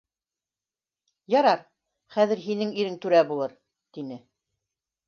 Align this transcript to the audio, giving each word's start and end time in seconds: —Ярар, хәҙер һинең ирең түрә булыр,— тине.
—Ярар, 1.39 1.61
хәҙер 2.17 2.43
һинең 2.47 2.75
ирең 2.81 2.99
түрә 3.07 3.25
булыр,— 3.35 3.59
тине. 3.99 4.21